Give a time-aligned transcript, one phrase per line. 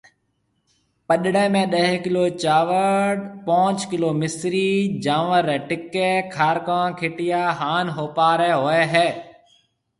[1.07, 4.69] پڏݪيَ ۾ ڏھ ڪلو چاوݪ، پنجھ ڪلو مصرِي،
[5.03, 9.07] جانور رَي ٽِڪيَ، کارڪون، کِٽيا ھان ھوپارَي ھوئيَ ھيََََ